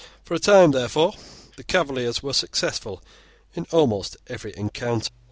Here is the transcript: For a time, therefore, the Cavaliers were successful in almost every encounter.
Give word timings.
For 0.23 0.33
a 0.33 0.39
time, 0.39 0.71
therefore, 0.71 1.13
the 1.57 1.63
Cavaliers 1.63 2.23
were 2.23 2.33
successful 2.33 3.03
in 3.53 3.67
almost 3.71 4.17
every 4.25 4.51
encounter. 4.57 5.11